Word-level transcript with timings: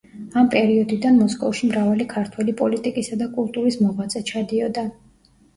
ამ 0.39 0.47
პერიოდიდან 0.53 1.19
მოსკოვში 1.23 1.69
მრავალი 1.73 2.07
ქართველი 2.15 2.57
პოლიტიკისა 2.63 3.21
და 3.21 3.29
კულტურის 3.37 3.81
მოღვაწე 3.85 4.23
ჩადიოდა. 4.33 4.89